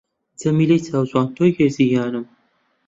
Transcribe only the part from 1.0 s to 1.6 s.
جوان تۆی